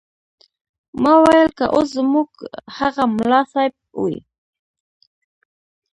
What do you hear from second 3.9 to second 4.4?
وي.